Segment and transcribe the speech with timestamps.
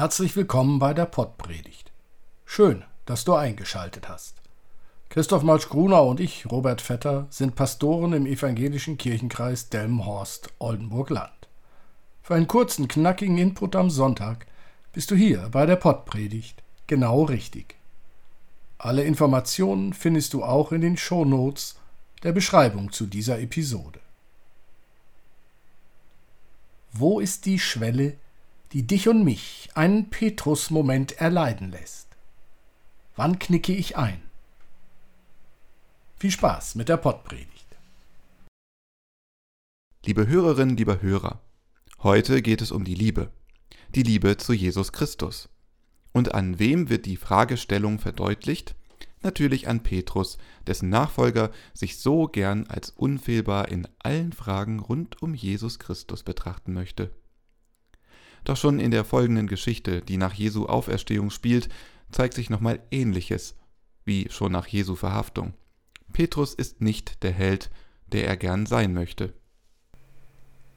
[0.00, 1.92] Herzlich willkommen bei der Pottpredigt.
[2.46, 4.34] Schön, dass du eingeschaltet hast.
[5.10, 11.48] Christoph Malsch-Grunau und ich, Robert Vetter, sind Pastoren im evangelischen Kirchenkreis Delmenhorst-Oldenburg-Land.
[12.22, 14.46] Für einen kurzen, knackigen Input am Sonntag
[14.94, 17.74] bist du hier bei der Pottpredigt genau richtig.
[18.78, 21.78] Alle Informationen findest du auch in den Shownotes
[22.22, 24.00] der Beschreibung zu dieser Episode.
[26.90, 28.16] Wo ist die Schwelle,
[28.72, 32.06] die dich und mich einen Petrus-Moment erleiden lässt.
[33.16, 34.22] Wann knicke ich ein?
[36.16, 37.66] Viel Spaß mit der Pottpredigt.
[40.04, 41.40] Liebe Hörerinnen, lieber Hörer,
[42.02, 43.30] heute geht es um die Liebe,
[43.94, 45.48] die Liebe zu Jesus Christus.
[46.12, 48.76] Und an wem wird die Fragestellung verdeutlicht?
[49.22, 55.34] Natürlich an Petrus, dessen Nachfolger sich so gern als unfehlbar in allen Fragen rund um
[55.34, 57.10] Jesus Christus betrachten möchte.
[58.44, 61.68] Doch schon in der folgenden Geschichte, die nach Jesu Auferstehung spielt,
[62.10, 63.54] zeigt sich nochmal Ähnliches,
[64.04, 65.54] wie schon nach Jesu Verhaftung.
[66.12, 67.70] Petrus ist nicht der Held,
[68.06, 69.34] der er gern sein möchte.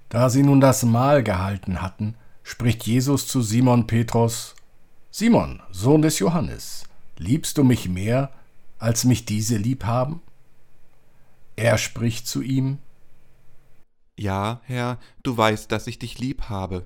[0.10, 4.56] Da sie nun das Mahl gehalten hatten, spricht Jesus zu Simon Petrus,
[5.10, 6.84] Simon, Sohn des Johannes,
[7.18, 8.32] liebst du mich mehr,
[8.78, 10.22] als mich diese lieb haben?
[11.56, 12.80] Er spricht zu ihm,
[14.20, 16.86] Ja, Herr, du weißt, dass ich dich lieb habe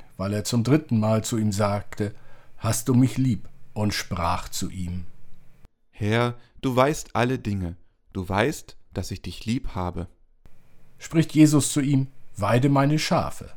[0.21, 2.13] weil er zum dritten Mal zu ihm sagte,
[2.57, 3.49] Hast du mich lieb?
[3.73, 5.05] und sprach zu ihm,
[5.89, 7.75] Herr, du weißt alle Dinge,
[8.13, 10.05] du weißt, dass ich dich lieb habe.
[10.99, 13.49] Spricht Jesus zu ihm, Weide meine Schafe.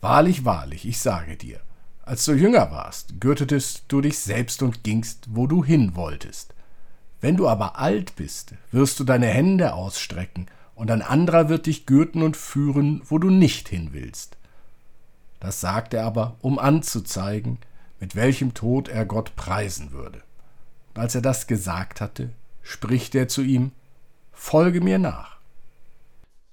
[0.00, 1.58] Wahrlich, wahrlich, ich sage dir,
[2.02, 6.54] als du jünger warst, gürtetest du dich selbst und gingst, wo du hin wolltest.
[7.20, 10.46] Wenn du aber alt bist, wirst du deine Hände ausstrecken,
[10.76, 14.36] und ein anderer wird dich gürten und führen, wo du nicht hin willst.
[15.40, 17.58] Das sagt er aber, um anzuzeigen,
[18.00, 20.22] mit welchem Tod er Gott preisen würde.
[20.94, 22.30] Und als er das gesagt hatte,
[22.62, 23.72] spricht er zu ihm,
[24.32, 25.38] Folge mir nach.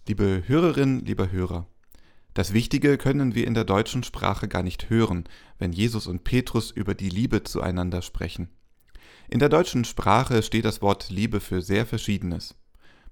[0.08, 1.66] Liebe Hörerinnen, lieber Hörer,
[2.34, 5.26] das Wichtige können wir in der deutschen Sprache gar nicht hören,
[5.60, 8.50] wenn Jesus und Petrus über die Liebe zueinander sprechen.
[9.30, 12.56] In der deutschen Sprache steht das Wort Liebe für sehr Verschiedenes.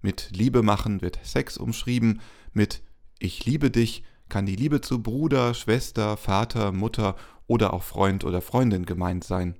[0.01, 2.21] Mit Liebe machen wird Sex umschrieben,
[2.53, 2.81] mit
[3.19, 8.41] Ich liebe dich kann die Liebe zu Bruder, Schwester, Vater, Mutter oder auch Freund oder
[8.41, 9.57] Freundin gemeint sein.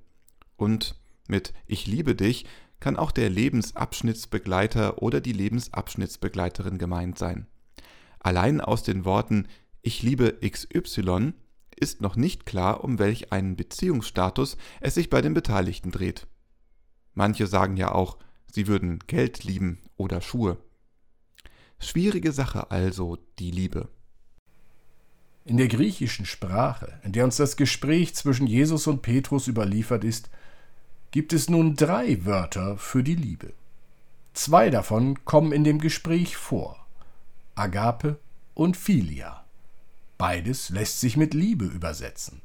[0.56, 0.96] Und
[1.28, 2.46] mit Ich liebe dich
[2.80, 7.48] kann auch der Lebensabschnittsbegleiter oder die Lebensabschnittsbegleiterin gemeint sein.
[8.20, 9.50] Allein aus den Worten
[9.82, 11.34] Ich liebe XY
[11.76, 16.28] ist noch nicht klar, um welch einen Beziehungsstatus es sich bei den Beteiligten dreht.
[17.14, 20.58] Manche sagen ja auch, sie würden Geld lieben oder Schuhe.
[21.78, 23.90] Schwierige Sache also die Liebe.
[25.44, 30.30] In der griechischen Sprache, in der uns das Gespräch zwischen Jesus und Petrus überliefert ist,
[31.10, 33.54] gibt es nun drei Wörter für die Liebe.
[34.34, 36.86] Zwei davon kommen in dem Gespräch vor:
[37.56, 38.20] Agape
[38.54, 39.44] und Philia.
[40.18, 42.42] Beides lässt sich mit Liebe übersetzen.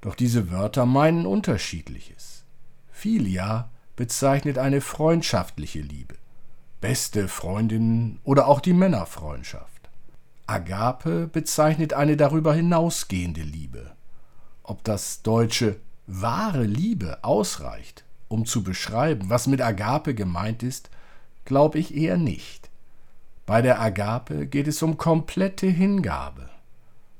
[0.00, 2.44] Doch diese Wörter meinen unterschiedliches.
[2.90, 6.16] Philia bezeichnet eine freundschaftliche Liebe,
[6.80, 9.79] beste Freundinnen oder auch die Männerfreundschaft.
[10.50, 13.92] Agape bezeichnet eine darüber hinausgehende Liebe.
[14.64, 15.76] Ob das deutsche
[16.08, 20.90] wahre Liebe ausreicht, um zu beschreiben, was mit Agape gemeint ist,
[21.44, 22.68] glaube ich eher nicht.
[23.46, 26.50] Bei der Agape geht es um komplette Hingabe.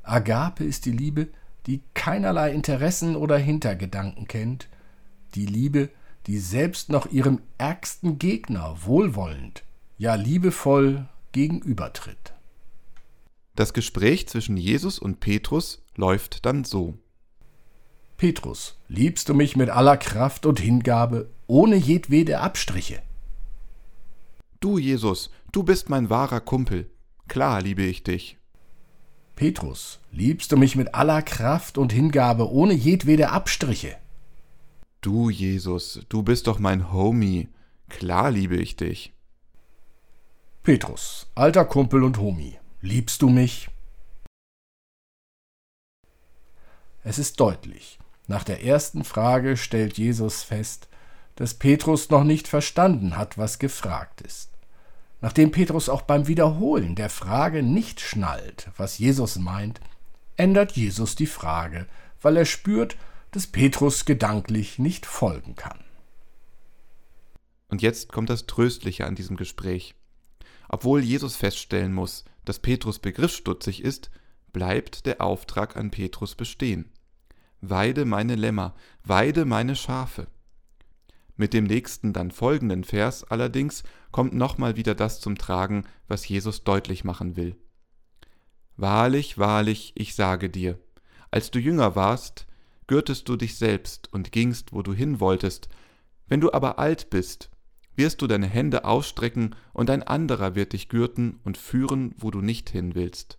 [0.03, 1.29] Agape ist die Liebe,
[1.67, 4.67] die keinerlei Interessen oder Hintergedanken kennt,
[5.37, 5.89] die Liebe,
[6.27, 9.63] die selbst noch ihrem ärgsten Gegner wohlwollend,
[9.99, 12.35] ja liebevoll gegenübertritt.
[13.55, 16.99] Das Gespräch zwischen Jesus und Petrus läuft dann so.
[18.17, 23.03] Petrus, liebst du mich mit aller Kraft und Hingabe, ohne jedwede Abstriche?
[24.61, 26.91] Du, Jesus, du bist mein wahrer Kumpel.
[27.29, 28.37] Klar liebe ich dich.
[29.37, 33.97] Petrus, liebst du mich mit aller Kraft und Hingabe, ohne jedwede Abstriche?
[35.01, 37.49] Du, Jesus, du bist doch mein Homie.
[37.89, 39.15] Klar liebe ich dich.
[40.63, 43.69] Petrus, alter Kumpel und Homie, Liebst du mich?
[47.05, 47.99] Es ist deutlich.
[48.27, 50.89] Nach der ersten Frage stellt Jesus fest,
[51.37, 54.51] dass Petrus noch nicht verstanden hat, was gefragt ist.
[55.21, 59.83] Nachdem Petrus auch beim Wiederholen der Frage nicht schnallt, was Jesus meint,
[60.39, 61.87] ändert Jesus die Frage,
[62.23, 62.97] weil er spürt,
[63.33, 65.81] dass Petrus gedanklich nicht folgen kann.
[67.69, 69.95] Und jetzt kommt das Tröstliche an diesem Gespräch.
[70.73, 74.09] Obwohl Jesus feststellen muss, dass Petrus begriffsstutzig ist,
[74.53, 76.93] bleibt der Auftrag an Petrus bestehen.
[77.61, 80.29] Weide meine Lämmer, weide meine Schafe.
[81.37, 83.83] Mit dem nächsten dann folgenden Vers allerdings
[84.13, 87.57] kommt nochmal wieder das zum Tragen, was Jesus deutlich machen will.
[88.77, 90.79] Wahrlich, wahrlich, ich sage dir,
[91.33, 92.47] als du jünger warst,
[92.87, 95.69] gürtest du dich selbst und gingst, wo du hin wolltest,
[96.29, 97.51] wenn du aber alt bist,
[98.01, 102.41] wirst du deine Hände ausstrecken, und ein anderer wird dich gürten und führen, wo du
[102.41, 103.39] nicht hin willst.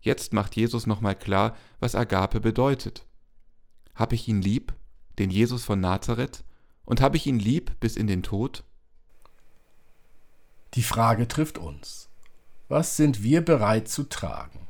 [0.00, 3.06] Jetzt macht Jesus nochmal klar, was Agape bedeutet.
[3.94, 4.74] Hab ich ihn lieb,
[5.20, 6.42] den Jesus von Nazareth,
[6.84, 8.64] und habe ich ihn lieb bis in den Tod?
[10.74, 12.08] Die Frage trifft uns.
[12.68, 14.66] Was sind wir bereit zu tragen?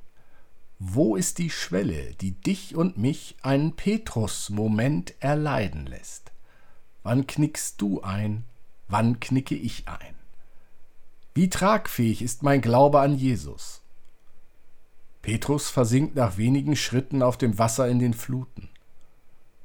[0.78, 6.31] Wo ist die Schwelle, die dich und mich einen Petrus-Moment erleiden lässt?
[7.02, 8.44] Wann knickst du ein?
[8.88, 10.14] Wann knicke ich ein?
[11.34, 13.82] Wie tragfähig ist mein Glaube an Jesus?
[15.22, 18.68] Petrus versinkt nach wenigen Schritten auf dem Wasser in den Fluten.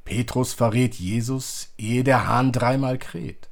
[0.05, 3.49] Petrus verrät Jesus, ehe der Hahn dreimal kräht.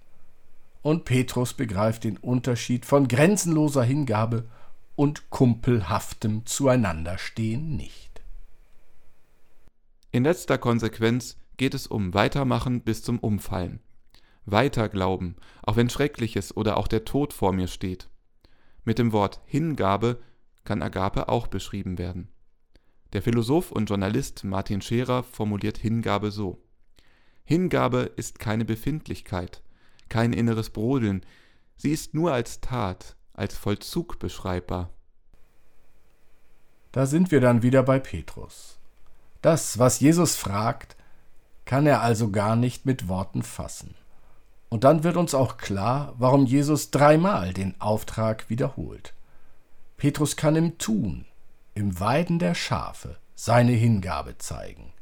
[0.82, 4.46] Und Petrus begreift den Unterschied von grenzenloser Hingabe
[4.96, 8.22] und kumpelhaftem Zueinanderstehen nicht.
[10.12, 13.80] In letzter Konsequenz geht es um Weitermachen bis zum Umfallen.
[14.46, 18.10] Weiter glauben, auch wenn Schreckliches oder auch der Tod vor mir steht.
[18.84, 20.20] Mit dem Wort Hingabe
[20.64, 22.28] kann Agape auch beschrieben werden.
[23.14, 26.66] Der Philosoph und Journalist Martin Scherer formuliert Hingabe so
[27.48, 29.62] Hingabe ist keine Befindlichkeit,
[30.10, 31.24] kein inneres Brodeln,
[31.78, 34.90] sie ist nur als Tat, als Vollzug beschreibbar.
[36.92, 38.80] Da sind wir dann wieder bei Petrus.
[39.44, 40.98] Das, was Jesus fragt,
[41.66, 43.96] kann er also gar nicht mit Worten fassen.
[44.70, 49.14] Und dann wird uns auch klar, warum Jesus dreimal den Auftrag wiederholt.
[49.98, 51.26] Petrus kann im Tun,
[51.74, 54.94] im Weiden der Schafe seine Hingabe zeigen.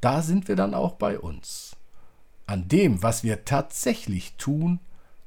[0.00, 1.76] Da sind wir dann auch bei uns.
[2.46, 4.80] An dem, was wir tatsächlich tun,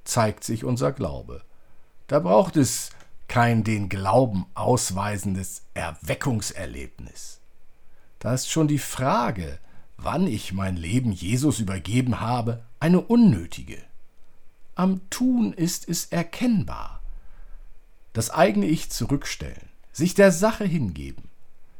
[0.03, 1.41] zeigt sich unser Glaube.
[2.07, 2.91] Da braucht es
[3.27, 7.39] kein den Glauben ausweisendes Erweckungserlebnis.
[8.19, 9.59] Da ist schon die Frage,
[10.01, 13.81] wann ich mein Leben Jesus übergeben habe, eine unnötige.
[14.75, 16.99] Am Tun ist es erkennbar
[18.13, 21.29] das eigene Ich zurückstellen, sich der Sache hingeben,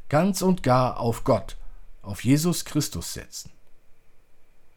[0.08, 1.56] ganz und gar auf Gott,
[2.02, 3.50] auf Jesus Christus setzen.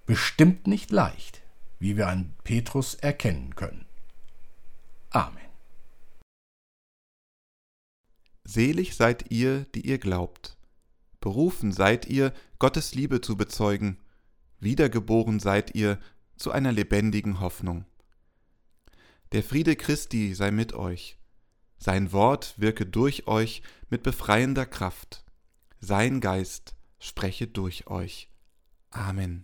[0.06, 1.42] Bestimmt nicht leicht,
[1.80, 3.86] wie wir an Petrus erkennen können.
[5.12, 5.38] Amen.
[8.44, 10.58] Selig seid ihr, die ihr glaubt.
[11.24, 13.98] Berufen seid ihr, Gottes Liebe zu bezeugen.
[14.60, 15.98] Wiedergeboren seid ihr
[16.36, 17.86] zu einer lebendigen Hoffnung.
[19.32, 21.18] Der Friede Christi sei mit euch
[21.84, 25.26] sein Wort wirke durch euch mit befreiender Kraft.
[25.82, 28.30] Sein Geist spreche durch euch.
[28.90, 29.44] Amen.